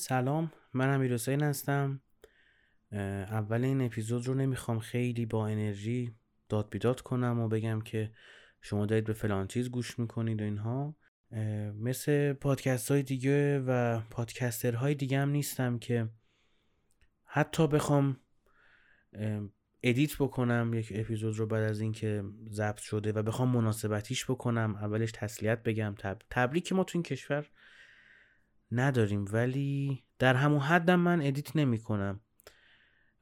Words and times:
سلام 0.00 0.52
من 0.74 0.94
امیر 0.94 1.14
حسین 1.14 1.42
هستم. 1.42 2.00
اول 2.92 3.64
این 3.64 3.80
اپیزود 3.80 4.26
رو 4.26 4.34
نمی‌خوام 4.34 4.78
خیلی 4.78 5.26
با 5.26 5.46
انرژی 5.46 6.14
داد 6.48 6.70
بیداد 6.70 7.00
کنم 7.00 7.40
و 7.40 7.48
بگم 7.48 7.80
که 7.80 8.12
شما 8.60 8.86
دارید 8.86 9.04
به 9.04 9.12
فلان 9.12 9.46
چیز 9.46 9.70
گوش 9.70 9.98
می‌کنید 9.98 10.40
و 10.40 10.44
اینها. 10.44 10.96
مثل 11.74 12.32
پادکست 12.32 12.90
های 12.90 13.02
دیگه 13.02 13.58
و 13.58 14.00
پادکستر 14.00 14.74
های 14.74 14.94
دیگه 14.94 15.18
هم 15.18 15.28
نیستم 15.30 15.78
که 15.78 16.08
حتی 17.24 17.66
بخوام 17.66 18.16
edit 19.82 20.16
بکنم 20.18 20.74
یک 20.74 20.92
اپیزود 20.94 21.38
رو 21.38 21.46
بعد 21.46 21.62
از 21.62 21.80
اینکه 21.80 22.24
ضبط 22.50 22.78
شده 22.78 23.12
و 23.12 23.22
بخوام 23.22 23.56
مناسبتیش 23.56 24.30
بکنم 24.30 24.74
اولش 24.74 25.12
تسلیت 25.14 25.62
بگم 25.62 25.94
تب... 25.98 26.18
تبریک 26.30 26.72
ما 26.72 26.84
تو 26.84 26.98
این 26.98 27.02
کشور 27.02 27.46
نداریم 28.72 29.24
ولی 29.32 30.02
در 30.18 30.34
همون 30.34 30.60
حدم 30.60 31.00
من 31.00 31.22
edit 31.22 31.56
نمی 31.56 31.78
کنم 31.78 32.20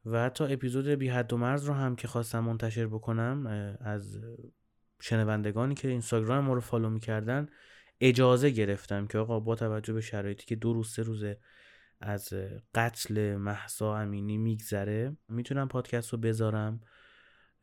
و 0.05 0.25
حتی 0.25 0.45
اپیزود 0.45 0.89
بی 0.89 1.09
حد 1.09 1.33
و 1.33 1.37
مرز 1.37 1.65
رو 1.65 1.75
هم 1.75 1.97
که 1.97 2.09
خواستم 2.09 2.41
منتشر 2.41 2.87
بکنم 2.87 3.47
از 3.81 4.19
شنوندگانی 5.01 5.75
که 5.75 5.89
اینستاگرام 5.89 6.45
ما 6.45 6.55
رو 6.55 6.61
follow 6.61 6.91
می‌کردن 6.91 7.49
اجازه 8.01 8.51
گرفتم 8.51 9.07
که 9.07 9.19
آقا 9.19 9.41
با 9.41 9.55
توجه 9.55 9.93
به 9.93 10.01
شرایطی 10.01 10.47
که 10.47 10.57
دو 10.57 10.73
روز 10.73 10.93
سه 10.93 11.03
روزه 11.03 11.39
از 12.01 12.33
قتل 12.75 13.37
مهسا 13.37 13.97
امینی 13.97 14.39
میگذره 14.39 15.17
می‌تونم 15.29 15.69
پادکست 15.69 16.13
رو 16.13 16.19
بذارم 16.19 16.81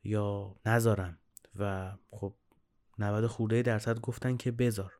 یا 0.03 0.55
نذارم؟ 0.65 1.17
و 1.55 1.91
خب 2.11 2.35
90 2.99 3.27
خورده 3.27 3.61
درصد 3.61 3.99
گفتن 3.99 4.37
که 4.37 4.51
بذار. 4.51 4.93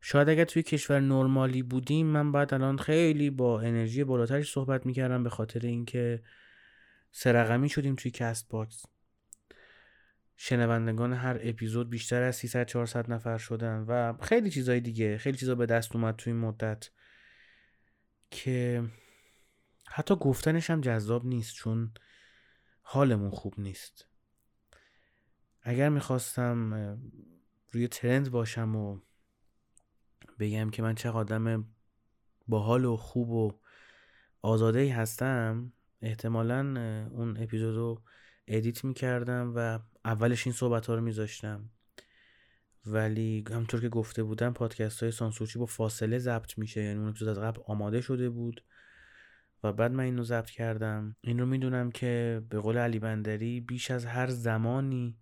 شاید 0.00 0.28
اگر 0.28 0.44
توی 0.44 0.62
کشور 0.62 1.00
نرمالی 1.00 1.62
بودیم 1.62 2.06
من 2.06 2.32
باید 2.32 2.54
الان 2.54 2.78
خیلی 2.78 3.30
با 3.30 3.60
انرژی 3.60 4.04
بالاتری 4.04 4.42
صحبت 4.42 4.86
می‌کردم 4.86 5.22
به 5.22 5.30
خاطر 5.30 5.60
اینکه 5.66 6.22
سه 7.10 7.29
رقمی 7.29 7.68
شدیم 7.68 7.94
توی 7.94 8.10
Castbox. 8.10 8.84
شنوندگان 10.36 11.12
هر 11.12 11.38
اپیزود 11.42 11.90
بیشتر 11.90 12.22
از 12.22 12.36
300 12.36 12.66
400 12.66 13.12
نفر 13.12 13.38
شدن 13.38 13.84
و 13.88 14.12
خیلی 14.22 14.50
چیزای 14.50 14.80
دیگه 14.80 15.18
خیلی 15.18 15.38
چیزا 15.38 15.54
به 15.54 15.66
دست 15.66 15.96
اومد 15.96 16.16
توی 16.16 16.32
این 16.32 16.42
مدت 16.42 16.90
که 18.30 18.84
حتی 19.86 20.16
گفتنش 20.16 20.70
هم 20.70 20.80
جذاب 20.80 21.26
نیست 21.26 21.54
چون 21.54 21.92
حالمون 22.82 23.30
خوب 23.30 23.54
نیست. 23.58 24.08
اگر 25.62 25.88
می‌خواستم 25.88 26.74
روی 27.70 27.88
ترند 27.88 28.30
باشم 28.30 28.76
و 28.76 29.00
بگم 30.38 30.70
که 30.70 30.82
من 30.82 30.94
چه 30.94 31.10
آدم 31.10 31.64
باحال 32.48 32.84
و 32.84 32.96
خوب 32.96 33.30
و 33.30 33.60
آزاده 34.42 34.78
ای 34.78 34.88
هستم 34.88 35.72
احتمالا 36.02 36.60
اون 37.10 37.36
اپیزود 37.36 37.76
رو 37.76 38.02
ادیت 38.46 38.84
می‌کردم 38.84 39.52
و 39.56 39.78
اولش 40.04 40.46
این 40.46 40.54
صحبت 40.54 40.86
ها 40.86 40.94
رو 40.94 41.00
میذاشتم. 41.00 41.70
ولی 42.86 43.44
همطور 43.50 43.80
که 43.80 43.88
گفته 43.88 44.22
بودم 44.22 44.52
پادکست 44.52 45.02
های 45.02 45.12
سانسورچی 45.12 45.58
با 45.58 45.66
فاصله 45.66 46.18
ضبط 46.18 46.58
میشه 46.58 46.82
یعنی 46.82 46.98
اون 46.98 47.08
اپیزود 47.08 47.28
از 47.28 47.38
قبل 47.38 47.62
آماده 47.66 48.00
شده 48.00 48.30
بود 48.30 48.64
و 49.64 49.72
بعد 49.72 49.92
من 49.92 50.04
اینو 50.04 50.24
ضبط 50.24 50.50
کردم. 50.50 51.16
این 51.20 51.38
رو 51.38 51.46
می‌دونم 51.46 51.90
که 51.90 52.42
به 52.48 52.60
قول 52.60 52.78
علی 52.78 52.98
بندری 52.98 53.60
بیش 53.60 53.90
از 53.90 54.06
هر 54.06 54.26
زمانی 54.26 55.18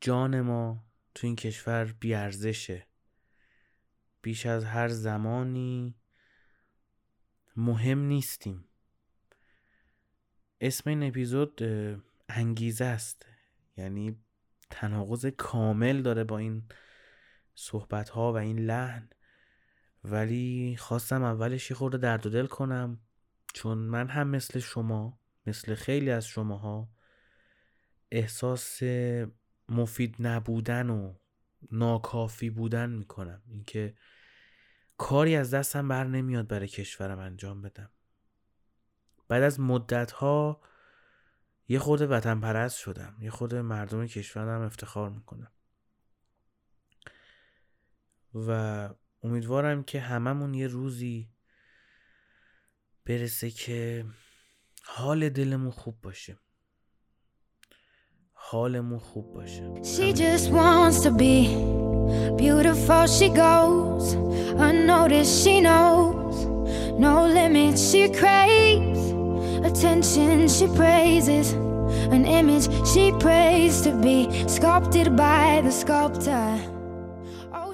جان 0.00 0.40
ما 0.40 0.84
تو 1.14 1.26
این 1.26 1.36
کشور 1.36 1.94
بیارزشه. 2.00 2.86
بیش 4.22 4.46
از 4.46 4.64
هر 4.64 4.88
زمانی 4.88 5.94
مهم 7.56 7.98
نیستیم. 7.98 8.64
اسم 10.60 10.90
این 10.90 11.02
اپیزود 11.02 11.62
انگیزه 12.28 12.84
است. 12.84 13.26
یعنی 13.76 14.16
تناقض 14.70 15.26
کامل 15.26 16.02
داره 16.02 16.24
با 16.24 16.38
این 16.38 16.62
صحبت 17.54 18.08
ها 18.08 18.32
و 18.32 18.36
این 18.36 18.58
لحن. 18.58 19.08
ولی 20.04 20.76
خواستم 20.78 21.22
اولش 21.22 21.70
یه 21.70 21.76
خورده 21.76 21.98
درد 21.98 22.26
و 22.26 22.30
دل 22.30 22.46
کنم 22.46 23.00
چون 23.54 23.78
من 23.78 24.08
هم 24.08 24.28
مثل 24.28 24.58
شما 24.58 25.20
مثل 25.46 25.74
خیلی 25.74 26.10
از 26.10 26.26
شماها 26.26 26.88
احساس 28.10 28.82
مفید 29.68 30.16
نبودن 30.18 30.90
و 30.90 31.14
ناکافی 31.72 32.50
بودن 32.50 32.90
می‌کنم. 32.90 33.42
اینکه 33.46 33.94
کاری 34.96 35.36
از 35.36 35.54
دستم 35.54 35.88
بر 35.88 36.04
نمیاد 36.04 36.48
برای 36.48 36.68
کشورم 36.68 37.18
انجام 37.18 37.62
بدم. 37.62 37.90
بعد 39.28 39.42
از 39.42 39.60
مدت 39.60 40.10
ها 40.12 40.60
یه 41.68 41.78
خورده 41.78 42.06
وطن 42.06 42.40
پرست 42.40 42.78
شدم. 42.78 43.16
یه 43.20 43.30
خورده 43.30 43.62
مردم 43.62 44.06
کشورم 44.06 44.62
افتخار 44.62 45.10
می‌کنم. 45.10 45.52
و 48.34 48.90
امیدوارم 49.22 49.82
که 49.82 50.00
هممون 50.00 50.54
یه 50.54 50.66
روزی 50.66 51.30
برسه 53.04 53.50
که 53.50 54.06
حال 54.84 55.28
دلمون 55.28 55.70
خوب 55.70 56.00
باشه. 56.00 56.38
حالمون 58.50 58.98
خوب 58.98 59.34
باشه 59.34 59.72
She 59.82 60.12
just 60.12 60.50
wants 60.50 61.02
to 61.06 61.10
be 61.10 61.36
beautiful 62.44 63.06
she 63.18 63.28
goes 63.28 64.04
unnoticed 64.68 65.34
she 65.44 65.56
knows 65.68 66.36
no 67.06 67.14
limits 67.38 67.80
she 67.90 68.02
craves 68.20 69.02
attention 69.68 70.48
she 70.56 70.66
praises 70.82 71.46
an 72.16 72.24
image 72.40 72.66
she 72.92 73.04
prays 73.26 73.74
to 73.86 73.92
be 74.06 74.18
sculpted 74.56 75.08
by 75.24 75.46
the 75.66 75.72
sculptor 75.82 76.48
oh 77.52 77.72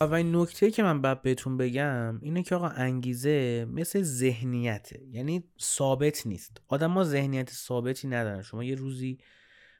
اولین 0.00 0.36
نکته 0.36 0.70
که 0.70 0.82
من 0.82 1.02
باید 1.02 1.22
بهتون 1.22 1.56
بگم 1.56 2.18
اینه 2.22 2.42
که 2.42 2.54
آقا 2.54 2.68
انگیزه 2.68 3.66
مثل 3.72 4.02
ذهنیته 4.02 5.00
یعنی 5.10 5.44
ثابت 5.60 6.26
نیست 6.26 6.60
آدم 6.68 6.86
ما 6.86 7.04
ذهنیت 7.04 7.50
ثابتی 7.50 8.08
ندارن 8.08 8.42
شما 8.42 8.64
یه 8.64 8.74
روزی 8.74 9.18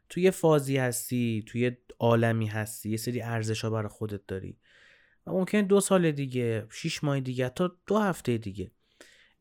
توی 0.08 0.30
فازی 0.30 0.76
هستی 0.76 1.44
توی 1.46 1.76
عالمی 1.98 2.46
هستی 2.46 2.90
یه 2.90 2.96
سری 2.96 3.22
ارزش 3.22 3.64
ها 3.64 3.70
برای 3.70 3.88
خودت 3.88 4.26
داری. 4.26 4.58
و 5.26 5.32
ممکن 5.32 5.62
دو 5.62 5.80
سال 5.80 6.12
دیگه 6.12 6.66
شیش 6.70 7.04
ماه 7.04 7.20
دیگه 7.20 7.48
تا 7.48 7.76
دو 7.86 7.98
هفته 7.98 8.38
دیگه 8.38 8.70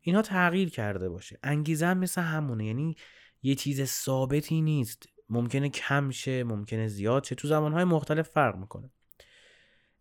اینها 0.00 0.22
تغییر 0.22 0.70
کرده 0.70 1.08
باشه. 1.08 1.38
انگیزه 1.42 1.86
هم 1.86 1.98
مثل 1.98 2.20
همونه. 2.20 2.66
یعنی 2.66 2.96
یه 3.42 3.54
چیز 3.54 3.84
ثابتی 3.84 4.60
نیست. 4.60 5.08
ممکنه 5.28 5.68
کم 5.68 6.10
شه 6.10 6.44
ممکنه 6.44 6.88
زیاد 6.88 7.24
شه. 7.24 7.34
تو 7.34 7.48
زمانهای 7.48 7.84
مختلف 7.84 8.28
فرق 8.28 8.56
می‌کنه. 8.56 8.90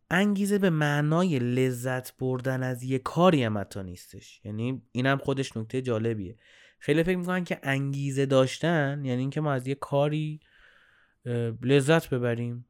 انگیزه 0.10 0.58
به 0.58 0.70
معنای 0.70 1.40
لذت 1.40 2.18
بردن 2.18 2.64
از 2.64 2.84
یه 2.84 3.00
کاری 3.00 3.44
هم 3.44 3.58
حتی 3.58 3.84
نیستش. 3.84 4.42
یعنی 4.46 4.82
اینم 4.92 5.18
خودش 5.18 5.58
نکته 5.58 5.82
جالبیه. 5.82 6.38
خیلی 6.80 7.04
فکر 7.04 7.18
می‌کنن 7.18 7.44
که 7.44 7.60
انگیزه 7.64 8.26
داشتن 8.26 9.02
یعنی 9.06 9.22
اینکه 9.22 9.42
ما 9.42 9.54
از 9.54 9.68
یه 9.68 9.76
کاری 9.76 10.40
لذت 11.62 12.10
ببریم. 12.10 12.66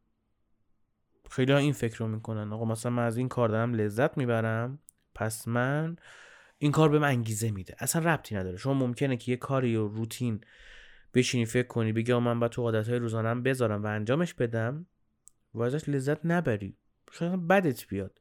خیلی 1.30 1.52
ها 1.52 1.58
این 1.58 1.74
فکر 1.74 1.98
رو 1.98 2.08
می‌کنن. 2.08 2.54
آقا 2.54 2.66
مثلا 2.66 2.92
من 2.92 3.06
از 3.06 3.18
این 3.18 3.30
کار 3.30 3.50
دارم 3.50 3.74
لذت 3.74 4.18
می‌برم. 4.18 4.80
پس 5.16 5.48
من 5.48 5.96
این 6.58 6.72
کار 6.72 6.90
به 6.90 7.00
من 7.00 7.08
انگیزه 7.08 7.52
میده. 7.52 7.76
اصلا 7.80 8.14
ربطی 8.14 8.36
نداره. 8.36 8.58
شما 8.58 8.74
ممکنه 8.74 9.18
که 9.18 9.32
یه 9.32 9.38
کاری 9.38 9.76
و 9.76 9.88
روتین 9.88 10.42
بشینی 11.14 11.46
فکر 11.46 11.68
کنی 11.68 11.94
بگی 11.94 12.14
من 12.14 12.40
باید 12.40 12.52
تو 12.52 12.62
عادت 12.62 12.90
های 12.90 13.00
روزانم 13.00 13.44
بذارم 13.44 13.84
و 13.84 13.88
انجامش 13.88 14.34
بدم 14.34 14.86
و 15.54 15.62
ازش 15.62 15.90
لذت 15.90 16.26
نبری. 16.26 16.78
شاید 17.12 17.48
بدت 17.48 17.88
بیاد. 17.88 18.20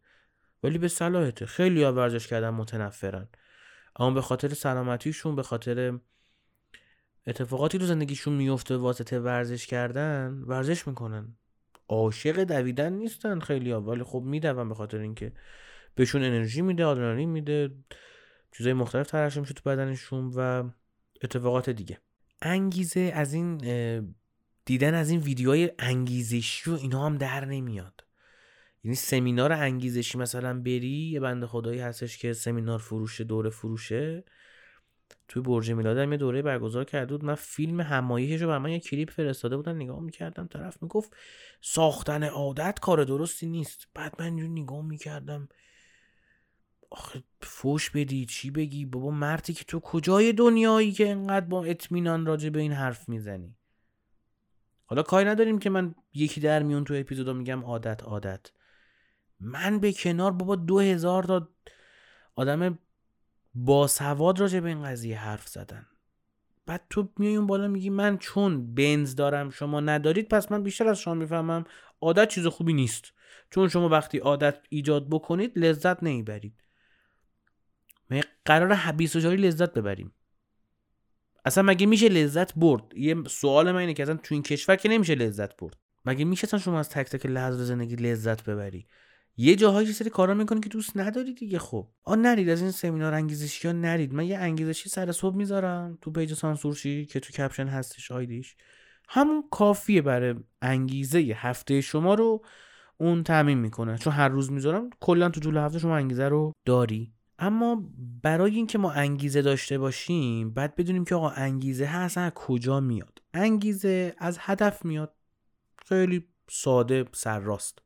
ولی 0.62 0.78
به 0.78 0.88
صلاحته 0.88 1.46
خیلی 1.46 1.82
ها 1.82 1.92
ورزش 1.92 2.26
کردن 2.26 2.50
متنفرن. 2.50 3.28
اما 3.96 4.10
به 4.10 4.20
خاطر 4.20 4.48
سلامتیشون 4.48 5.36
به 5.36 5.42
خاطر 5.42 5.98
اتفاقاتی 7.26 7.78
رو 7.78 7.86
زندگیشون 7.86 8.34
میفته 8.34 8.76
واسطه 8.76 9.20
ورزش 9.20 9.66
کردن 9.66 10.42
ورزش 10.46 10.88
می‌کنن. 10.88 11.36
عاشق 11.88 12.44
دویدن 12.44 12.92
نیستن 12.92 13.40
خیلی 13.40 13.70
ها 13.70 13.80
ولی 13.80 14.02
خب 14.02 14.22
میدون 14.26 14.68
به 14.68 14.74
خاطر 14.74 14.98
اینکه 14.98 15.32
بهشون 15.94 16.22
انرژی 16.22 16.62
میده 16.62 16.84
آدرنالین 16.84 17.28
میده 17.28 17.70
چیزای 18.56 18.72
مختلف 18.72 19.10
ترشح 19.10 19.40
میشه 19.40 19.54
تو 19.54 19.70
بدنشون 19.70 20.32
و 20.36 20.70
اتفاقات 21.22 21.70
دیگه. 21.70 21.98
انگیزه 22.42 23.12
از 23.14 23.34
این 23.34 23.58
دیدن 24.64 24.94
از 24.94 25.10
این 25.10 25.20
ویدیوهای 25.20 25.70
انگیزشی 25.78 26.70
و 26.70 26.74
اینا 26.74 27.06
هم 27.06 27.18
در 27.18 27.44
نمیاد. 27.44 28.04
یعنی 28.84 28.94
سمینار 28.94 29.52
انگیزشی 29.52 30.18
مثلا 30.18 30.60
بری 30.60 31.10
یه 31.12 31.20
بنده 31.20 31.46
خدایی 31.46 31.80
هستش 31.80 32.18
که 32.18 32.32
سمینار 32.32 32.78
فروشه 32.78 33.24
دوره 33.24 33.50
فروشه. 33.50 34.24
توی 35.28 35.42
برج 35.42 35.70
میلاد 35.70 35.98
هم 35.98 36.12
یه 36.12 36.18
دوره 36.18 36.42
برگزار 36.42 36.84
کرده 36.84 37.16
بود. 37.16 37.24
من 37.24 37.34
فیلم 37.34 37.80
همایشش 37.80 38.42
رو 38.42 38.68
یه 38.68 38.80
کلیپ 38.80 39.10
فرستاده 39.10 39.56
بودن 39.56 39.76
نگاه 39.76 40.00
می‌کردم 40.00 40.46
طرف 40.46 40.82
می‌گفت 40.82 41.16
ساختن 41.60 42.24
عادت 42.24 42.78
کار 42.80 43.04
درستی 43.04 43.46
نیست. 43.46 43.88
بعد 43.94 44.14
من 44.18 44.24
اینجور 44.24 44.48
نگاه 44.48 44.82
می‌کردم. 44.82 45.48
آخه 46.90 47.22
فوش 47.40 47.90
بدی 47.90 48.26
چی 48.26 48.50
بگی؟ 48.50 48.84
بابا 48.84 49.10
مردی 49.10 49.52
که 49.52 49.64
تو 49.64 49.80
کجای 49.80 50.32
دنیایی 50.32 50.92
که 50.92 51.10
انقدر 51.10 51.46
با 51.46 51.64
اطمینان 51.64 52.26
راجع 52.26 52.48
به 52.48 52.60
این 52.60 52.72
حرف 52.72 53.08
می‌زنی؟ 53.08 53.56
حالا 54.84 55.02
کاری 55.02 55.28
نداریم 55.28 55.58
که 55.58 55.70
من 55.70 55.94
یکی 56.14 56.40
در 56.40 56.62
میون 56.62 56.84
تو 56.84 56.94
اپیزودا 56.94 57.32
میگم 57.32 57.64
عادت 57.64 58.02
عادت. 58.02 58.46
من 59.40 59.78
به 59.78 59.92
کنار 59.92 60.32
بابا 60.32 60.56
دو 60.56 60.80
هزار 60.80 61.24
تا 61.24 61.48
آدم 62.34 62.78
باسواد 63.54 64.40
راجع 64.40 64.60
به 64.60 64.68
این 64.68 64.82
قضیه 64.82 65.18
حرف 65.18 65.48
زدن. 65.48 65.86
بعد 66.66 66.84
تو 66.90 67.08
میای 67.18 67.36
اون 67.36 67.46
بالا 67.46 67.68
میگی 67.68 67.90
من 67.90 68.18
چون 68.18 68.74
بنز 68.74 69.14
دارم 69.14 69.50
شما 69.50 69.80
ندارید 69.80 70.28
پس 70.28 70.52
من 70.52 70.62
بیشتر 70.62 70.88
از 70.88 70.98
شما 70.98 71.14
می‌فهمم. 71.14 71.64
عادت 72.00 72.28
چیز 72.28 72.46
خوبی 72.46 72.72
نیست. 72.72 73.12
چون 73.50 73.68
شما 73.68 73.88
وقتی 73.88 74.18
عادت 74.18 74.58
ایجاد 74.68 75.08
بکنید 75.10 75.58
لذت 75.58 76.02
نمی‌برید. 76.02 76.54
قرار 78.44 78.72
حبیس 78.72 79.16
و 79.16 79.20
جاری 79.20 79.36
لذت 79.36 79.72
ببریم. 79.74 80.12
اصلا 81.44 81.62
مگه 81.62 81.86
میشه 81.86 82.08
لذت 82.08 82.54
برد؟ 82.54 82.82
یه 82.94 83.16
سوال 83.28 83.72
من 83.72 83.78
اینه 83.78 83.94
که 83.94 84.02
اصلا 84.02 84.16
تو 84.16 84.34
این 84.34 84.42
کشور 84.42 84.76
که 84.76 84.88
نمیشه 84.88 85.14
لذت 85.14 85.56
برد. 85.56 85.76
مگه 86.04 86.24
میشه 86.24 86.44
اصلا 86.44 86.60
شما 86.60 86.78
از 86.78 86.90
تک 86.90 87.06
تک 87.06 87.26
لحظه 87.26 87.64
زندگی 87.64 87.96
لذت 87.96 88.44
ببری؟ 88.44 88.86
یه 89.36 89.56
جاهایی 89.56 89.92
سری 89.92 90.10
کارا 90.10 90.34
می‌کنی 90.34 90.60
که 90.60 90.68
دوست 90.68 90.96
نداری 90.96 91.34
دیگه 91.34 91.58
خب. 91.58 91.88
آ 92.04 92.14
نرید 92.14 92.48
از 92.48 92.60
این 92.60 92.70
سمینار 92.70 93.14
انگیزشی 93.14 93.68
ها 93.68 93.74
نرید. 93.74 94.14
من 94.14 94.26
یه 94.26 94.38
انگیزشی 94.38 94.88
سر 94.88 95.12
صبح 95.12 95.36
می‌ذارم 95.36 95.98
تو 96.00 96.10
page 96.10 96.34
سانسورشی 96.34 97.06
که 97.06 97.20
تو 97.20 97.32
caption 97.32 97.66
هستش 97.66 98.12
ID 98.12 98.30
ش. 98.30 98.56
همون 99.08 99.44
کافیه 99.50 100.02
برای 100.02 100.34
انگیزه 100.62 101.18
هفته 101.18 101.80
شما 101.80 102.14
رو 102.14 102.44
اون 102.96 103.22
تعمین 103.22 103.58
می‌کنه. 103.58 103.98
چون 103.98 104.12
هر 104.12 104.28
روز 104.28 104.52
می‌ذارم 104.52 104.90
کلا 105.00 105.28
تو 105.28 105.40
طول 105.40 105.56
هفته 105.56 105.78
شما 105.78 105.96
انگیزه 105.96 106.28
رو 106.28 106.52
داری. 106.64 107.12
اما 107.38 107.82
برای 108.22 108.54
اینکه 108.54 108.78
ما 108.78 108.92
انگیزه 108.92 109.42
داشته 109.42 109.78
باشیم 109.78 110.50
بعد 110.50 110.76
بدونیم 110.76 111.04
که 111.04 111.14
آقا 111.14 111.30
انگیزه 111.30 111.84
هست 111.84 112.18
از 112.18 112.32
کجا 112.34 112.80
میاد؟ 112.80 113.18
انگیزه 113.34 114.14
از 114.18 114.38
هدف 114.40 114.84
میاد. 114.84 115.14
خیلی 115.86 116.28
ساده 116.50 117.04
سرراست 117.12 117.78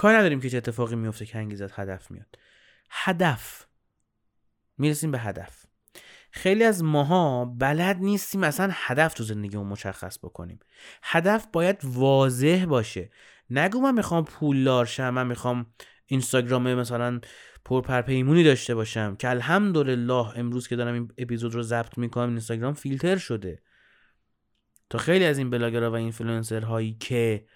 کار 0.00 0.16
نداریم 0.16 0.40
که 0.40 0.50
چه 0.50 0.56
اتفاقی 0.56 0.96
میفته 0.96 1.26
که 1.26 1.38
انگیزت 1.38 1.78
هدف 1.78 2.10
میاد. 2.10 2.38
هدف. 2.90 3.66
می‌رسیم 4.78 5.10
به 5.10 5.18
هدف. 5.18 5.66
خیلی 6.30 6.64
از 6.64 6.84
ماها 6.84 7.44
بلد 7.44 7.96
نیستیم 7.96 8.44
اصلا 8.44 8.70
هدف 8.72 9.14
تو 9.14 9.24
زندگیمون 9.24 9.66
مشخص 9.66 10.18
بکنیم. 10.18 10.58
هدف 11.02 11.46
باید 11.52 11.80
واضح 11.84 12.64
باشه. 12.68 13.10
نگو 13.50 13.80
من 13.80 13.94
می‌خوام 13.94 14.24
پولدار 14.24 14.86
شم 14.86 15.10
من 15.10 15.26
می‌خوام 15.26 15.66
اینستاگرام 16.06 16.74
مثلا 16.74 17.20
پر 17.64 17.79
پر 17.79 17.93
و 17.93 18.00
پیمونی 18.00 18.44
داشته 18.44 18.74
باشم 18.74 19.16
که 19.16 19.28
الحمدلله 19.30 20.38
امروز 20.38 20.68
که 20.68 20.76
دارم 20.76 20.94
این 20.94 21.12
اپیزود 21.18 21.54
رو 21.54 21.62
ضبط 21.62 21.98
می‌کنم 21.98 22.28
اینستاگرام 22.28 22.74
فیلتر 22.74 23.16
شده. 23.16 23.62
تا 24.90 24.98
خیلی 24.98 25.24
از 25.24 25.38
این 25.38 25.50
بلاگرها 25.50 25.90
و 25.90 25.94
اینفلوئنسر 25.94 26.60
هایی 26.60 26.94
که 26.94 27.46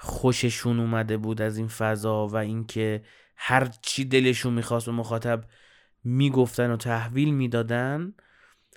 خوششون 0.00 0.80
اومده 0.80 1.16
بود 1.16 1.42
از 1.42 1.58
این 1.58 1.68
فضا 1.68 2.26
و 2.26 2.36
اینکه 2.36 3.02
هر 3.36 3.64
چی 3.82 4.04
دلشون 4.04 4.52
می‌خواست 4.52 4.86
به 4.86 4.92
مخاطب 4.92 5.44
می‌گفتن 6.04 6.70
و 6.70 6.76
تحویل 6.76 7.34
می‌دادن 7.34 8.14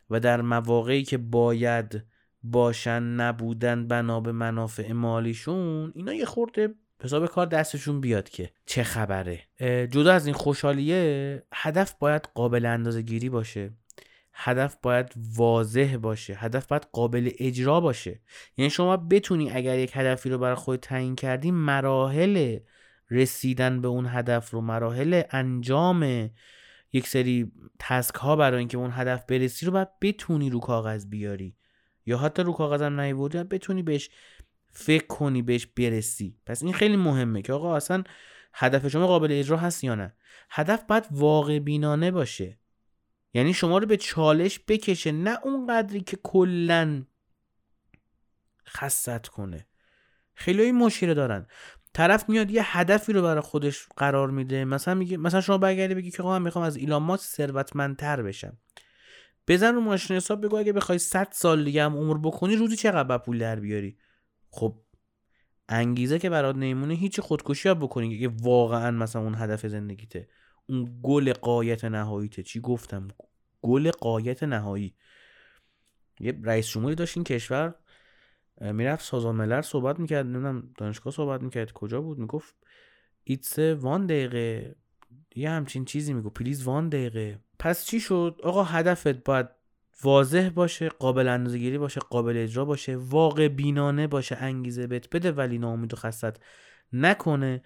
و 0.10 0.20
در 0.20 0.42
مواقعی 0.42 1.04
که 1.04 1.18
باید 1.18 2.04
باشن 2.44 3.04
نبودن 3.04 3.88
بنا 3.88 4.20
به 4.20 4.32
منافع 4.32 4.92
مالیشون 4.92 5.92
اینا 5.96 6.14
یه 6.14 6.26
خورده 6.26 6.70
حساب 7.04 7.26
کار 7.26 7.46
دستشون 7.46 8.02
بیاد 8.02 8.30
که 8.30 8.50
چه 8.66 8.84
خبره. 8.84 9.40
جدا 9.88 10.14
از 10.14 10.26
این 10.26 10.36
خوشحالیه 10.36 11.44
هدف 11.54 11.94
باید 12.00 12.30
قابل 12.34 12.66
اندازه 12.66 13.02
گیری 13.02 13.30
باشه. 13.30 13.74
هدف 14.34 14.78
باید 14.82 15.14
واضح 15.36 15.98
باشه 16.02 16.36
هدف 16.36 16.68
باید 16.68 16.88
قابل 16.92 17.32
اجرا 17.40 17.82
باشه. 17.82 18.22
یعنی 18.58 18.70
شما 18.70 18.98
بتونی 18.98 19.52
اگر 19.52 19.80
یک 19.80 19.92
هدفی 19.94 20.30
رو 20.30 20.38
برای 20.38 20.56
خود 20.56 20.80
تعیین 20.80 21.16
کردی 21.16 21.52
مراحل 21.52 22.60
رسیدن 23.12 23.82
به 23.82 23.88
اون 23.88 24.06
هدف 24.10 24.50
رو 24.50 24.62
مراحل 24.62 25.22
انجام 25.32 26.30
یک 26.94 27.08
سری 27.08 27.52
تسک 27.80 28.16
ها 28.16 28.36
برای 28.36 28.60
اینکه 28.60 28.78
اون 28.78 28.92
هدف 28.94 29.26
برسی 29.26 29.66
رو 29.66 29.72
باید 29.72 30.00
بتونی 30.02 30.50
رو 30.50 30.60
کاغذ 30.60 31.06
بیاری. 31.06 31.56
یا 32.06 32.18
حتی 32.18 32.44
رو 32.44 32.54
کاغذ 32.54 32.82
هم 32.82 33.00
نیوردی 33.00 33.44
بتونی 33.44 33.84
بهش 33.84 34.10
فکر 34.72 35.08
کنی 35.08 35.42
بهش 35.42 35.66
برسی. 35.66 36.38
پس 36.46 36.64
این 36.64 36.74
خیلی 36.74 36.96
مهمه 36.96 37.42
که 37.42 37.54
آقا 37.54 37.76
اصلا 37.76 38.04
هدف 38.54 38.88
شما 38.88 39.08
قابل 39.08 39.32
اجرا 39.32 39.58
هست 39.58 39.84
یا 39.84 39.96
نه؟ 39.96 40.14
هدف 40.50 40.84
باید 40.84 41.08
واقع 41.12 41.60
بینانه 41.60 42.12
باشه. 42.12 42.61
یعنی 43.34 43.54
شما 43.54 43.78
رو 43.78 43.88
به 43.88 43.98
چالش 43.98 44.60
بکشه 44.68 45.12
نه 45.12 45.38
اون 45.44 45.68
قدری 45.68 46.02
که 46.02 46.18
کلا 46.24 47.04
خست 48.68 49.28
کنه. 49.28 49.68
خیلی 50.34 50.62
این 50.62 50.76
مشکل 50.76 51.14
دارن. 51.14 51.48
طرف 51.94 52.30
میاد 52.30 52.52
یه 52.52 52.78
هدفی 52.78 53.14
رو 53.14 53.22
برای 53.22 53.42
خودش 53.42 53.88
قرار 53.98 54.30
میده. 54.30 54.66
مثلا 54.66 54.94
میگه 54.94 55.18
مثلا 55.18 55.42
شما 55.42 55.58
برگردی 55.58 55.96
بگی 55.96 56.12
که 56.12 56.24
من 56.24 56.42
می‌خوام 56.42 56.66
از 56.66 56.76
ایلان 56.76 57.04
ماسک 57.04 57.26
ثروتمندتر 57.26 58.22
بشم. 58.22 58.58
بزن 59.48 59.76
رو 59.76 59.82
ماشین 59.82 60.16
حساب 60.16 60.46
بگو 60.46 60.58
اگه 60.58 60.74
بخوای 60.74 61.00
100 61.00 61.28
سال 61.32 61.64
دیگه 61.64 61.84
هم 61.84 61.98
عمر 61.98 62.18
بکنی 62.18 62.56
روزی 62.56 62.76
چقدر 62.76 63.18
پول 63.18 63.40
در 63.40 63.60
بیاری؟ 63.60 63.98
خب 64.50 64.82
انگیزه 65.70 66.20
که 66.20 66.30
برات 66.30 66.56
نیمونه 66.56 66.94
هیچ 66.94 67.20
خودکشی 67.20 67.70
ها 67.70 67.76
بکنی 67.76 68.20
که 68.20 68.32
واقعا 68.42 68.92
مثلا 68.92 69.22
اون 69.22 69.36
هدف 69.36 69.68
زندگیته. 69.68 70.28
اون 70.72 71.00
گل 71.04 71.34
قایت 71.34 71.86
نهاییته 71.86 72.44
چی 72.44 72.60
گفتم؟ 72.60 73.08
گل 73.62 73.92
قایت 73.92 74.44
نهایی. 74.44 74.96
یه 76.20 76.40
رئیس 76.44 76.68
جمهوری 76.68 76.96
داشت 76.96 77.18
این 77.18 77.24
کشور 77.24 77.76
می‌رفت 78.62 79.06
سازمان 79.06 79.36
ملل 79.36 79.62
صحبت 79.62 80.00
می‌کرد 80.00 80.26
نمی‌دونم 80.26 80.74
دانشگاه 80.78 81.14
صحبت 81.14 81.42
می‌کرد 81.42 81.72
کجا 81.72 82.02
بود؟ 82.02 82.20
می‌گفت 82.20 82.56
it's 83.24 83.60
one 83.60 84.06
دقیقه. 84.06 84.76
یه 85.36 85.50
همچین 85.50 85.86
چیزی 85.86 86.14
میگو 86.14 86.30
please 86.30 86.64
one 86.64 86.90
دقیقه. 86.90 87.40
پس 87.60 87.86
چی 87.86 88.00
شد؟ 88.00 88.40
آقا 88.44 88.64
هدفت 88.64 89.24
باید 89.24 89.48
واضح 90.04 90.50
باشه 90.50 90.90
قابل 90.90 91.28
اندازه‌گیری 91.28 91.78
باشه 91.78 92.00
قابل 92.00 92.38
اجرا 92.38 92.66
باشه 92.66 92.96
واقع 92.96 93.48
بینانه 93.48 94.08
باشه 94.08 94.36
انگیزه 94.36 94.88
بهت 94.88 95.16
بده 95.16 95.32
ولی 95.32 95.58
ناامید 95.58 95.94
و 95.94 95.98
خستت 95.98 96.38
نکنه. 96.94 97.62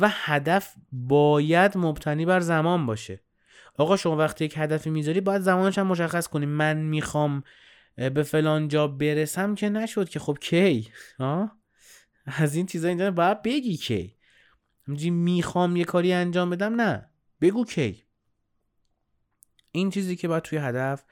و 0.00 0.08
هدف 0.12 0.74
باید 0.92 1.78
مبتنی 1.78 2.26
بر 2.26 2.40
زمان 2.40 2.86
باشه. 2.86 3.20
آقا 3.78 3.96
شما 3.96 4.16
وقتی 4.16 4.44
یک 4.44 4.54
هدفی 4.56 4.90
می‌ذاری 4.90 5.20
باید 5.20 5.42
زمانش 5.42 5.78
هم 5.78 5.86
مشخص 5.86 6.28
کنی. 6.28 6.46
من 6.46 6.76
می‌خوام 6.76 7.42
به 7.96 8.22
فلان 8.22 8.68
جا 8.68 8.88
برسم 8.88 9.54
که 9.54 9.68
نشد 9.68 10.08
که 10.08 10.18
خب 10.18 10.38
کی؟ 10.40 10.88
ها 11.18 11.52
از 12.24 12.54
این 12.54 12.66
چیزا 12.66 12.88
اینجا 12.88 13.10
باید 13.10 13.42
بگی 13.42 13.76
کی. 13.76 14.16
می‌خوام 15.10 15.76
یه 15.76 15.84
کاری 15.84 16.12
انجام 16.12 16.50
بدم؟ 16.50 16.80
نه. 16.80 17.10
بگو 17.40 17.64
کی. 17.64 18.04
این 19.72 19.90
چیزی 19.90 20.16
که 20.16 20.28
باید 20.28 20.42
توی 20.42 20.58
هدف 20.58 21.04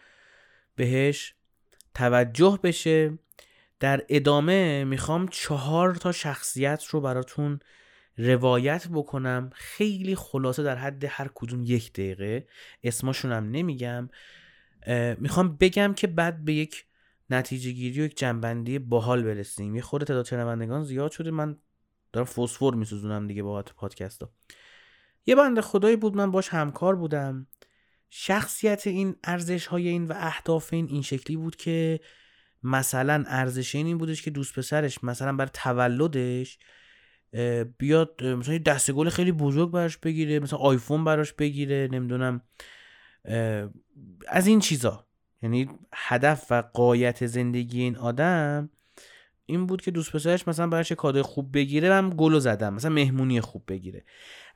بهش 0.76 1.34
توجه 1.94 2.58
بشه. 2.62 3.18
در 3.80 4.04
ادامه 4.08 4.84
می‌خوام 4.84 5.28
چهار 5.28 5.94
تا 5.94 6.12
شخصیت 6.12 6.84
رو 6.84 7.00
براتون 7.00 7.60
روایت 8.18 8.88
بکنم 8.88 9.50
خیلی 9.54 10.14
خلاصه 10.14 10.62
در 10.62 10.76
حد 10.76 11.04
هر 11.08 11.30
کدوم 11.34 11.64
یک 11.64 11.92
دقیقه. 11.92 12.46
اسماشون 12.82 13.32
هم 13.32 13.50
نمیگم. 13.50 14.08
می‌خوام 15.18 15.56
بگم 15.56 15.94
که 15.96 16.06
بعد 16.06 16.44
به 16.44 16.52
یک 16.52 16.84
نتیجه 17.30 17.70
گیری 17.70 18.00
و 18.00 18.04
یک 18.04 18.18
جنبندی 18.18 18.78
باحال 18.78 19.22
برسیم. 19.22 19.74
یه 19.74 19.82
خورده 19.82 20.06
تعداد 20.06 20.24
شنوندگان 20.24 20.84
زیاد 20.84 21.10
شده. 21.10 21.30
من 21.30 21.56
دارم 22.12 22.26
فسفور 22.26 22.74
میسوزونم 22.74 23.26
دیگه 23.26 23.42
با 23.42 23.62
پادکست 23.62 24.22
ها. 24.22 24.30
یه 25.26 25.34
بنده 25.34 25.60
خدایی 25.60 25.96
بود. 25.96 26.16
من 26.16 26.30
باش 26.30 26.48
همکار 26.48 26.96
بودم. 26.96 27.46
شخصیت 28.10 28.86
این 28.86 29.16
ارزش 29.24 29.66
های 29.66 29.88
این 29.88 30.04
و 30.04 30.12
اهداف 30.16 30.72
این 30.72 30.88
این 30.88 31.02
شکلی 31.02 31.36
بود 31.36 31.56
که 31.56 32.00
مثلا 32.62 33.24
ارزش 33.26 33.74
این, 33.74 33.86
این 33.86 33.98
بودش 33.98 34.22
که 34.22 34.30
دوست 34.30 34.58
پسرش 34.58 35.04
مثلا 35.04 35.36
برای 35.36 35.50
تولدش 35.54 36.58
بیاد 37.78 38.24
مثلا 38.24 38.54
یه 38.54 38.58
دسته 38.58 38.92
گل 38.92 39.08
خیلی 39.08 39.32
بزرگ 39.32 39.70
براش 39.70 39.98
بگیره 39.98 40.40
مثلا 40.40 40.58
آیفون 40.58 41.04
براش 41.04 41.32
بگیره 41.32 41.88
نمی‌دونم 41.92 42.40
از 44.28 44.46
این 44.46 44.60
چیزا. 44.60 45.06
یعنی 45.42 45.68
هدف 45.94 46.46
و 46.50 46.62
قایت 46.74 47.26
زندگی 47.26 47.80
این 47.80 47.96
آدم 47.96 48.70
این 49.46 49.66
بود 49.66 49.82
که 49.82 49.90
دوست 49.90 50.12
پسرش 50.12 50.48
مثلا 50.48 50.66
براش 50.66 50.92
کادوی 50.92 51.22
خوب 51.22 51.54
بگیره 51.54 51.94
هم 51.94 52.10
گلو 52.10 52.40
زدم 52.40 52.74
مثلا 52.74 52.90
مهمونی 52.90 53.40
خوب 53.40 53.64
بگیره. 53.68 54.04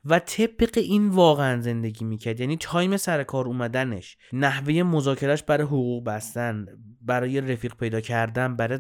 و 0.04 0.18
طبق 0.18 0.70
این 0.76 1.08
واقعا 1.08 1.60
زندگی 1.60 2.04
می‌کرد. 2.04 2.40
یعنی 2.40 2.56
تایم 2.56 2.96
سر 2.96 3.22
کار 3.22 3.46
اومدنش 3.46 4.16
نحوه 4.32 4.82
مذاکرهش 4.82 5.42
برای 5.42 5.66
حقوق 5.66 6.04
بستن 6.04 6.66
برای 7.00 7.40
رفیق 7.40 7.74
پیدا 7.74 8.00
کردن 8.00 8.56
برای 8.56 8.78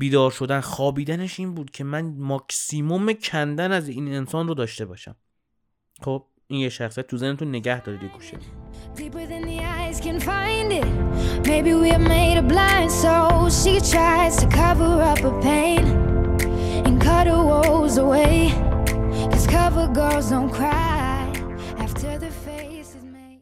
بیدار 0.00 0.30
شدن 0.30 0.60
خوابیدنش 0.60 1.40
این 1.40 1.54
بود 1.54 1.70
که 1.70 1.84
من 1.84 2.14
ماکسیموم 2.18 3.12
کندن 3.12 3.72
از 3.72 3.88
این 3.88 4.08
انسان 4.08 4.48
رو 4.48 4.54
داشته 4.54 4.84
باشم. 4.84 5.16
خب 6.02 6.26
این 6.46 6.60
یه 6.60 6.68
شخص 6.68 6.94
تو 6.94 7.16
زنتون 7.16 7.48
نگه 7.48 7.82
دارید 7.82 8.12
گوشه. 8.12 8.38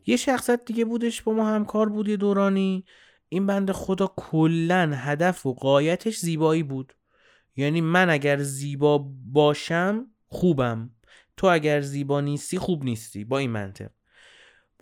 یه 0.07 0.17
شخصت 0.17 0.65
دیگه 0.65 0.85
بودش 0.85 1.23
با 1.23 1.33
ما 1.33 1.49
همکار 1.49 1.89
بود 1.89 2.09
یه 2.09 2.17
دورانی. 2.17 2.85
این 3.29 3.47
بند 3.47 3.73
خدا 3.73 4.13
کلا 4.17 4.93
هدف 4.95 5.47
و 5.47 5.55
قایتش 5.55 6.19
زیبایی 6.19 6.63
بود. 6.63 6.95
یعنی 7.57 7.81
من 7.81 8.11
اگر 8.11 8.43
زیبا 8.43 8.99
باشم 9.33 10.07
خوبم. 10.29 10.91
تو 11.37 11.47
اگر 11.47 11.81
زیبا 11.81 12.21
نیستی 12.21 12.59
خوب 12.59 12.85
نیستی 12.85 13.25
با 13.25 13.39
این 13.39 13.51
منطق. 13.51 13.91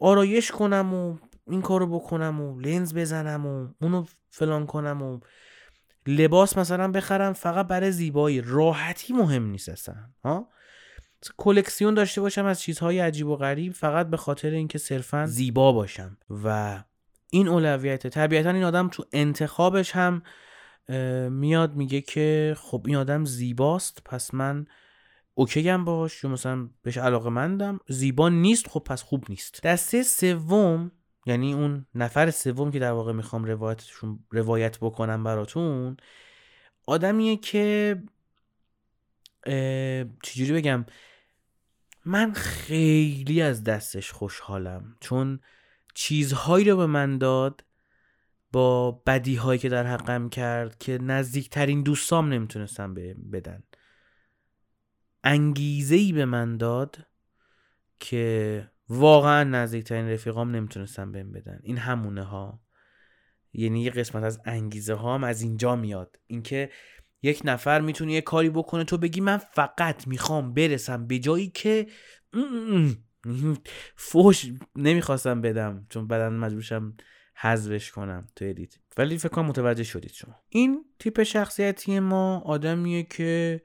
آرایش 0.00 0.50
کنم 0.50 0.94
و 0.94 1.16
این 1.46 1.62
کارو 1.62 1.86
بکنم 1.86 2.40
و 2.40 2.60
لنز 2.60 2.94
بزنم 2.94 3.46
و 3.46 3.68
اونو 3.80 4.04
فلان 4.30 4.66
کنم 4.66 5.02
و 5.02 5.20
لباس 6.06 6.58
مثلا 6.58 6.90
بخرم 6.90 7.32
فقط 7.32 7.66
برای 7.66 7.92
زیبایی. 7.92 8.40
راحتی 8.40 9.12
مهم 9.12 9.46
نیست 9.46 9.68
اصلا 9.68 9.94
ها؟ 10.24 10.48
کلکسیون 11.36 11.94
داشته 11.94 12.20
باشم 12.20 12.44
از 12.44 12.60
چیزهای 12.60 12.98
عجیب 12.98 13.26
و 13.26 13.36
غریب 13.36 13.72
فقط 13.72 14.06
به 14.06 14.16
خاطر 14.16 14.50
اینکه 14.50 14.78
صرفا 14.78 15.26
زیبا 15.26 15.72
باشم 15.72 16.18
و 16.44 16.82
این 17.30 17.48
اولویته. 17.48 18.08
طبیعتا 18.08 18.50
این 18.50 18.64
آدم 18.64 18.88
تو 18.88 19.04
انتخابش 19.12 19.92
هم 19.92 20.22
میاد 21.30 21.74
میگه 21.74 22.00
که 22.00 22.56
خب 22.58 22.82
این 22.86 22.96
آدم 22.96 23.24
زیباست 23.24 24.02
پس 24.04 24.34
من 24.34 24.66
اوکی 25.34 25.68
هم 25.68 25.84
باش 25.84 26.24
یا 26.24 26.30
مثلا 26.30 26.68
بهش 26.82 26.98
علاقه 26.98 27.30
مندم. 27.30 27.78
زیبا 27.88 28.28
نیست 28.28 28.68
خب 28.68 28.80
پس 28.80 29.02
خوب 29.02 29.24
نیست. 29.28 29.62
دسته 29.62 30.02
سوم 30.02 30.92
یعنی 31.26 31.54
اون 31.54 31.86
نفر 31.94 32.30
سوم 32.30 32.70
که 32.70 32.78
در 32.78 32.92
واقع 32.92 33.12
می‌خوام 33.12 33.44
روایتشون 33.44 34.24
روایت 34.30 34.78
بکنم 34.78 35.24
براتون 35.24 35.96
آدمیه 36.86 37.36
که 37.36 37.96
چجوری 40.22 40.52
بگم 40.52 40.86
من 42.04 42.32
خیلی 42.32 43.42
از 43.42 43.64
دستش 43.64 44.12
خوشحالم. 44.12 44.96
چون 45.00 45.40
چیزهایی 45.98 46.70
رو 46.70 46.76
به 46.76 46.86
من 46.86 47.18
داد 47.18 47.64
با 48.52 48.90
بدی 48.90 49.36
هایی 49.36 49.58
که 49.58 49.68
در 49.68 49.86
حقم 49.86 50.28
کرد 50.28 50.78
که 50.78 50.98
نزدیکترین 50.98 51.82
دوستام 51.82 52.32
نمی‌تونستم 52.32 52.94
بدن. 53.32 53.62
انگیزه 55.24 55.94
ای 55.96 56.12
به 56.12 56.24
من 56.24 56.56
داد 56.56 57.06
که 58.00 58.70
واقعا 58.88 59.44
نزدیکترین 59.44 60.08
رفیقام 60.08 60.56
نمی‌تونستم 60.56 61.12
بهم 61.12 61.32
بدن. 61.32 61.60
این 61.62 61.78
همونه 61.78 62.22
ها. 62.22 62.60
یعنی 63.52 63.82
یه 63.82 63.90
قسمت 63.90 64.22
از 64.22 64.40
انگیزه 64.44 64.94
هام 64.94 65.24
از 65.24 65.42
اینجا 65.42 65.76
میاد. 65.76 66.20
اینکه 66.26 66.70
یک 67.22 67.42
نفر 67.44 67.80
می‌تونه 67.80 68.12
یه 68.12 68.20
کاری 68.20 68.50
بکنه 68.50 68.84
تو 68.84 68.98
بگی 68.98 69.20
من 69.20 69.36
فقط 69.36 70.06
می‌خوام 70.08 70.54
برسم 70.54 71.06
به 71.06 71.18
جایی 71.18 71.48
که 71.48 71.86
فوش 73.96 74.46
نمی‌خواستم 74.76 75.40
بدم 75.40 75.86
چون 75.90 76.06
بدن 76.06 76.28
مجبورشم 76.28 76.96
حذفش 77.36 77.90
کنم 77.90 78.26
تو 78.36 78.44
ادیت. 78.44 78.74
ولی 78.98 79.18
فکر 79.18 79.28
کنم 79.28 79.46
متوجه 79.46 79.84
شدید 79.84 80.12
شما. 80.12 80.34
این 80.48 80.84
تیپ 80.98 81.22
شخصیتی 81.22 82.00
ما 82.00 82.38
آدمیه 82.38 83.02
که 83.02 83.62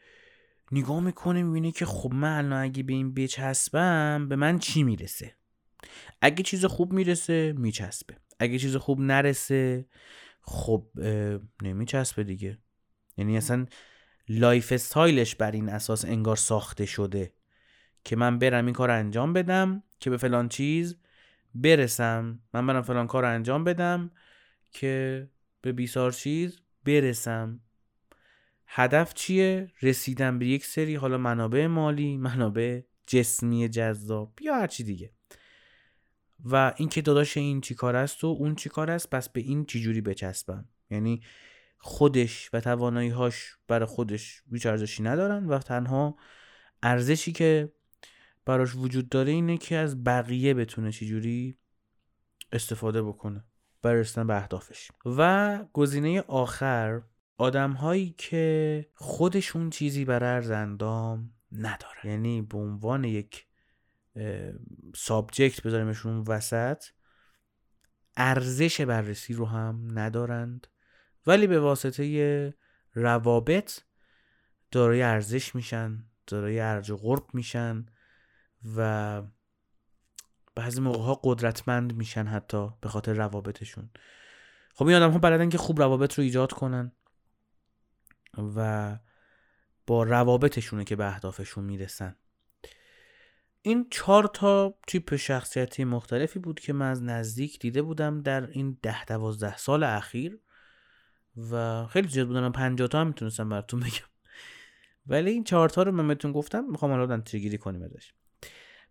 نگاه 0.72 1.00
می‌کنه 1.00 1.44
می‌بینه 1.44 1.72
که 1.72 1.86
خب 1.86 2.13
من 2.13 2.38
الان 2.38 2.63
اگه 2.63 2.84
به 2.84 2.94
این 2.94 3.13
بچسبم 3.13 4.25
به 4.30 4.36
من 4.36 4.60
چی 4.60 4.84
می‌رسه؟ 4.84 5.36
اگه 6.22 6.44
چیز 6.44 6.65
خوب 6.65 6.94
می‌رسه 6.94 7.53
میچسبه. 7.58 8.18
اگه 8.39 8.60
چیز 8.60 8.75
خوب 8.75 9.00
نرسه 9.00 9.86
خب 10.41 10.88
نمیچسبه 11.62 12.24
دیگه. 12.24 12.58
یعنی 13.18 13.38
اصلا 13.38 13.65
lifestyle 14.30 14.72
ش 14.72 15.36
بر 15.36 15.51
این 15.51 15.70
اساس 15.70 16.06
انگار 16.06 16.36
ساخته 16.36 16.86
شده. 16.86 17.34
که 18.03 18.15
من 18.15 18.39
برم 18.39 18.65
این 18.65 18.74
کار 18.74 18.91
انجام 18.91 19.34
بدم 19.34 19.84
که 20.00 20.10
به 20.10 20.17
فلان 20.17 20.50
چیز 20.50 20.98
برسم. 21.55 22.39
من 22.53 22.67
برم 22.67 22.81
فلان 22.81 23.08
کار 23.08 23.25
انجام 23.25 23.63
بدم 23.63 24.12
که 24.72 25.27
به 25.62 25.72
بیسار 25.72 26.12
چیز 26.12 26.60
برسم. 26.86 27.60
هدف 28.67 29.13
چیه؟ 29.13 29.72
رسیدن 29.81 30.39
به 30.39 30.46
یک 30.46 30.65
سری 30.65 30.96
حالا 30.96 31.17
منابع 31.17 31.67
مالی 31.67 32.17
منابع 32.17 32.81
جسمی 33.08 33.70
جذاب 33.70 34.34
یا 34.41 34.55
هر 34.55 34.67
چی 34.67 34.84
دیگه. 34.84 35.12
و 36.46 36.74
اینکه 36.77 37.01
داداش 37.01 37.38
این 37.38 37.62
چی 37.62 37.75
کار 37.75 37.96
است 37.96 38.24
و 38.24 38.27
اون 38.27 38.55
چی 38.55 38.70
کار 38.70 38.91
است 38.91 39.10
پس 39.10 39.29
به 39.29 39.41
این 39.41 39.65
چی 39.65 39.81
جوری 39.81 40.01
بچسبم؟ 40.01 40.65
یعنی 40.89 41.22
خودش 41.77 42.50
و 42.53 42.62
توانایی 42.62 43.10
هاش 43.10 43.58
برای 43.67 43.86
خودش 43.86 44.43
هیچ 44.51 44.65
ارزشی 44.65 45.03
ندارن 45.03 45.46
و 45.46 45.60
تنها 45.60 46.17
ارزشی 46.84 47.31
که 47.31 47.72
براش 48.46 48.76
وجود 48.76 49.10
داره 49.10 49.32
اینه 49.32 49.58
که 49.58 49.76
از 49.76 50.04
بقیه 50.04 50.54
بتونه 50.54 50.92
چجوری 50.92 51.58
استفاده 52.52 53.04
بکنه. 53.04 53.44
برای 53.82 54.06
به 54.28 54.36
اهدافش. 54.36 54.92
و 55.06 55.60
گزینه 55.74 56.22
آخر 56.22 57.02
آدم 57.38 57.72
هایی 57.72 58.16
که 58.18 58.86
خودشون 58.94 59.70
چیزی 59.70 60.06
برای 60.06 60.30
ارزندام 60.30 61.34
نداره 61.52 62.06
یعنی 62.06 62.42
به 62.42 62.58
عنوان 62.58 63.04
یک 63.04 63.48
سابجکت 64.96 65.62
بذاریمشون 65.62 66.24
وسط 66.28 66.84
ارزش 68.18 68.82
بررسی 68.82 69.34
رو 69.34 69.46
هم 69.46 70.00
ندارند. 70.00 70.68
ولی 71.28 71.48
به 71.48 71.60
واسطه 71.60 72.54
روابط 72.94 73.80
دارای 74.72 75.02
ارزش 75.02 75.56
میشن 75.56 76.06
دارای 76.28 76.60
ارج 76.60 76.92
و 76.92 76.98
قرب 76.98 77.24
میشن. 77.34 77.86
و 78.75 79.22
بعضی 80.56 80.82
موقع 80.82 81.03
ها 81.03 81.20
قدرتمند 81.24 81.94
میشن 81.94 82.25
حتی 82.25 82.70
به 82.82 82.89
خاطر 82.89 83.13
روابطشون. 83.13 83.89
خب 84.74 84.86
این 84.86 84.96
آدم 84.96 85.12
ها 85.12 85.18
بلدن 85.18 85.50
که 85.50 85.58
خوب 85.58 85.80
روابط 85.80 86.13
رو 86.13 86.24
ایجاد 86.24 86.51
کنن 86.51 86.91
و 88.56 89.00
با 89.88 90.03
روابطشونه 90.03 90.84
که 90.84 90.96
به 90.96 91.06
اهدافشون 91.06 91.63
می‌رسن. 91.63 92.15
این 93.62 93.88
چهار 93.91 94.27
تا 94.34 94.77
تیپ 94.88 95.15
شخصیتی 95.15 95.84
مختلفی 95.84 96.39
بود 96.39 96.60
که 96.60 96.74
من 96.74 96.91
از 96.91 97.03
نزدیک 97.03 97.60
دیده 97.60 97.82
بودم 97.82 98.22
در 98.22 98.48
این 98.48 98.77
ده 98.82 99.06
دوازده 99.06 99.58
سال 99.58 99.84
اخیر 99.84 100.39
و 101.51 101.86
خیلی 101.86 102.08
زیاد 102.08 102.27
بودن 102.27 102.51
پنجاه 102.51 102.88
تا 102.88 103.01
هم 103.01 103.08
می‌تونستم 103.08 103.50
براتون 103.50 103.80
بگم. 103.80 104.10
ولی 105.08 105.32
این 105.32 105.44
چهار 105.44 105.70
تا 105.70 105.84
رو 105.84 105.91
من 105.91 106.08
بهتون 106.08 106.32
گفتم 106.32 106.63
می‌خوام 106.63 106.91
الان 106.91 107.22
تریگیری 107.22 107.58
کنیم 107.58 107.84
ازش. 107.84 108.13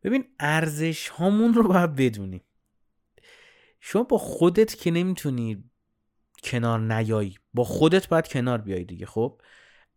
ببین 0.02 0.25
ارزش 0.40 1.09
هامون 1.09 1.54
رو 1.54 1.69
باید 1.69 1.95
بدونیم. 1.95 2.42
شما 3.80 4.02
با 4.02 4.19
خودت 4.19 4.75
که 4.75 4.90
نمی‌تونی 4.90 5.64
کنار 6.42 6.80
نیایی 6.80 7.38
با 7.54 7.64
خودت 7.64 8.09
باید 8.09 8.28
کنار 8.28 8.59
بیای 8.59 8.85
دیگه 8.85 9.07
خب؟ 9.07 9.40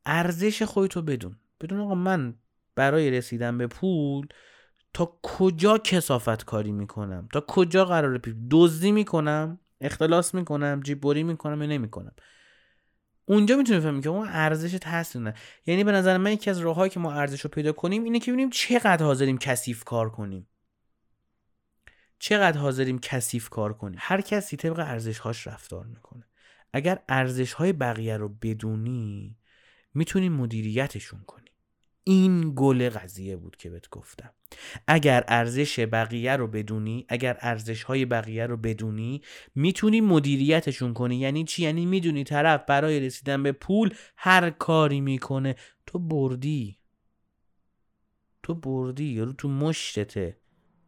ارزش 0.06 0.64
خودتو 0.64 1.02
بدون. 1.02 1.40
بدون 1.62 1.80
آقا 1.80 1.96
من 1.96 2.36
برای 2.76 3.12
رسیدن 3.12 3.58
به 3.58 3.68
پول 3.68 4.28
تا 4.94 5.20
کجا 5.24 5.78
کسافت 5.78 6.46
کاری 6.46 6.72
می‌کنم؟ 6.72 7.28
تا 7.34 7.42
کجا 7.48 7.86
قراره 7.86 8.18
پی 8.18 8.36
دزدی 8.52 8.92
می‌کنم 8.92 9.60
اختلاس 9.82 10.36
می‌کنم 10.36 10.82
جیبوری 10.84 11.24
می‌کنم 11.24 11.62
یا 11.62 11.68
نمی‌کنم؟ 11.68 12.16
اونجا 13.26 13.56
می‌تونیم 13.56 13.82
بفهمیم 13.82 14.02
که 14.02 14.10
اون 14.10 14.28
ارزش 14.28 14.80
هست 14.86 15.16
نه. 15.18 15.34
یعنی 15.66 15.84
به 15.84 15.92
نظر 15.92 16.18
من 16.18 16.32
یکی 16.32 16.50
از 16.50 16.60
راههایی 16.60 16.90
که 16.90 17.00
ما 17.00 17.14
ارزش 17.14 17.42
رو 17.42 17.50
پیدا 17.50 17.72
کنیم 17.72 18.04
اینه 18.04 18.20
که 18.20 18.32
ببینیم 18.32 18.50
چقدر 18.50 19.06
حاضریم 19.06 19.38
کثیف 19.38 19.84
کار 19.84 20.10
کنیم. 20.10 20.48
چقدر 22.20 22.58
حاضریم 22.58 23.00
کثیف 23.00 23.50
کار 23.50 23.74
کنیم. 23.74 24.00
هر 24.02 24.22
کسی 24.22 24.58
طبق 24.58 24.80
ارزش 24.80 25.20
هاش 25.20 25.48
رفتار 25.48 25.86
می‌کنه. 25.86 26.24
اگر 26.74 27.00
ارزش 27.10 27.54
های 27.54 27.74
بقیه 27.74 28.18
رو 28.18 28.30
بدونی 28.30 29.38
می‌تونی 29.94 30.30
مدیریتشون 30.30 31.24
کنی. 31.28 31.43
این 32.04 32.54
گل 32.56 32.90
قضیه 32.90 33.38
بود 33.38 33.56
که 33.56 33.70
بهت 33.70 33.90
گفتم. 33.90 34.30
اگر 34.88 35.24
ارزش 35.28 35.80
بقیه 35.80 36.36
رو 36.36 36.48
بدونی 36.48 37.06
اگر 37.10 37.38
ارزش 37.42 37.84
های 37.84 38.06
بقیه 38.06 38.46
رو 38.46 38.58
بدونی 38.58 39.22
می‌تونی 39.56 40.02
مدیریتشون 40.02 40.94
کنی. 40.94 41.16
یعنی 41.16 41.44
چی؟ 41.44 41.64
یعنی 41.64 41.86
می‌دونی 41.86 42.24
طرف 42.24 42.64
برای 42.68 43.00
رسیدن 43.00 43.44
به 43.44 43.52
پول 43.52 43.94
هر 44.18 44.50
کاری 44.50 45.02
می‌کنه. 45.02 45.56
تو 45.86 46.00
بردی. 46.00 46.78
تو 48.44 48.56
بردی 48.56 49.06
یارو 49.06 49.34
تو 49.34 49.50
مشتته 49.50 50.38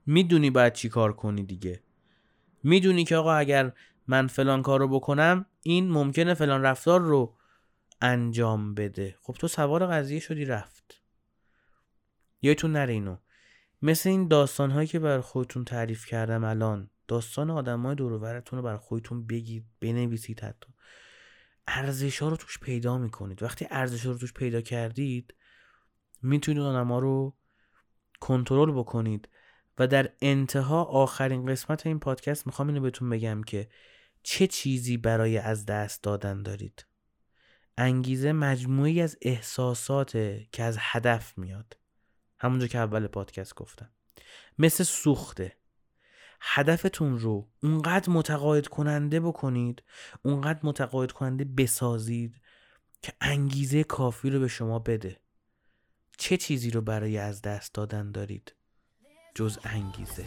می‌دونی 0.05 0.49
باید 0.49 0.73
چی 0.73 0.89
کار 0.89 1.13
کنی 1.13 1.43
دیگه. 1.43 1.83
می‌دونی 2.63 3.03
که 3.03 3.15
آقا 3.15 3.33
اگر 3.33 3.71
من 4.07 4.27
فلان 4.27 4.61
کار 4.61 4.79
رو 4.79 4.87
بکنم 4.87 5.45
این 5.63 5.91
ممکنه 5.91 6.33
فلان 6.33 6.61
رفتار 6.61 7.01
رو 7.01 7.35
انجام 8.01 8.73
بده. 8.73 9.15
خب 9.21 9.33
تو 9.33 9.47
سوار 9.47 9.87
قضیه 9.87 10.19
شدی 10.19 10.45
رفت. 10.45 10.74
یادتون 12.41 12.71
نره 12.71 12.93
اینو. 12.93 13.17
مثل 13.81 14.09
این 14.09 14.27
داستان 14.27 14.71
هایی 14.71 14.87
که 14.87 14.99
بر 14.99 15.21
خودتون 15.21 15.65
تعریف 15.65 16.05
کردم 16.05 16.43
الان 16.43 16.89
داستان 17.07 17.49
آدم 17.49 17.81
های 17.85 17.95
دورورتون 17.95 18.59
رو 18.59 18.65
بر 18.65 18.77
خودتون 18.77 19.27
بگید 19.27 19.65
بنویسید 19.79 20.39
حتی. 20.39 20.67
ارزش 21.67 22.21
ها 22.21 22.29
رو 22.29 22.35
توش 22.35 22.59
پیدا 22.59 22.97
می‌کنید. 22.97 23.43
وقتی 23.43 23.67
ارزش 23.69 24.05
رو 24.05 24.17
توش 24.17 24.33
پیدا 24.33 24.61
کردید 24.61 25.33
می‌تونید 26.21 26.61
آدم 26.61 26.87
ها 26.87 26.99
رو 26.99 27.37
کنترل 28.19 28.71
بکنید. 28.71 29.29
و 29.77 29.87
در 29.87 30.09
انتها 30.21 30.83
آخرین 30.83 31.45
قسمت 31.45 31.87
این 31.87 31.99
پادکست 31.99 32.47
می‌خوام 32.47 32.67
اینو 32.67 32.81
بهتون 32.81 33.09
بگم 33.09 33.43
که 33.43 33.69
چه 34.23 34.47
چیزی 34.47 34.97
برای 34.97 35.37
از 35.37 35.65
دست 35.65 36.03
دادن 36.03 36.43
دارید؟ 36.43 36.85
انگیزه 37.77 38.31
مجموعی 38.31 39.01
از 39.01 39.17
احساساته 39.21 40.47
که 40.51 40.63
از 40.63 40.77
هدف 40.79 41.37
میاد. 41.37 41.77
همونجا 42.45 42.67
که 42.67 42.77
اول 42.77 43.07
پادکست 43.07 43.55
گفتم. 43.55 43.89
مثل 44.57 44.83
سوخته. 44.83 45.57
هدفتون 46.41 47.19
رو 47.19 47.49
اونقدر 47.63 48.09
متقاعد 48.09 48.67
کننده 48.67 49.19
بکنید 49.19 49.83
اونقدر 50.21 50.59
متقاعد 50.63 51.11
کننده 51.11 51.45
بسازید 51.45 52.41
که 53.01 53.13
انگیزه 53.21 53.83
کافی 53.83 54.29
رو 54.29 54.39
به 54.39 54.47
شما 54.47 54.79
بده. 54.79 55.19
چه 56.17 56.37
چیزی 56.37 56.71
رو 56.71 56.81
برای 56.81 57.17
از 57.17 57.41
دست 57.41 57.73
دادن 57.73 58.11
دارید؟ 58.11 58.55
جز 59.35 59.59
انگیزه. 59.63 60.25